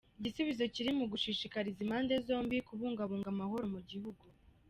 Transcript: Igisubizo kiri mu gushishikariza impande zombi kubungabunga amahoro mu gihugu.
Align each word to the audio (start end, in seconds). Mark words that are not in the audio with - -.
Igisubizo 0.19 0.63
kiri 0.73 0.89
mu 0.99 1.05
gushishikariza 1.11 1.79
impande 1.85 2.13
zombi 2.27 2.55
kubungabunga 2.67 3.27
amahoro 3.33 3.65
mu 3.73 3.81
gihugu. 3.89 4.23